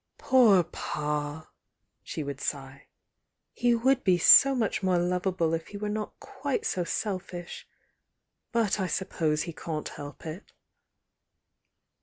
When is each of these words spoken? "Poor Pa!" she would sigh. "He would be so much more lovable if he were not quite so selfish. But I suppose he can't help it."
"Poor 0.17 0.63
Pa!" 0.63 1.51
she 2.01 2.23
would 2.23 2.41
sigh. 2.41 2.87
"He 3.53 3.75
would 3.75 4.03
be 4.03 4.17
so 4.17 4.55
much 4.55 4.81
more 4.81 4.97
lovable 4.97 5.53
if 5.53 5.67
he 5.67 5.77
were 5.77 5.89
not 5.89 6.19
quite 6.19 6.65
so 6.65 6.83
selfish. 6.83 7.67
But 8.51 8.79
I 8.79 8.87
suppose 8.87 9.43
he 9.43 9.53
can't 9.53 9.89
help 9.89 10.25
it." 10.25 10.53